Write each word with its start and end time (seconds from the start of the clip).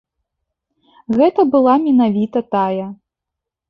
Гэта 1.21 1.41
была 1.53 1.79
менавіта 1.87 2.47
тая. 2.59 2.85